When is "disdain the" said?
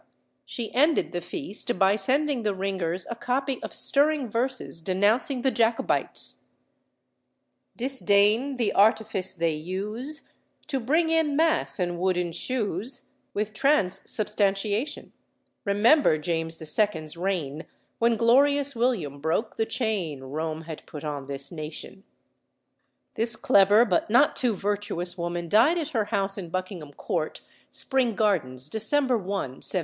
7.77-8.73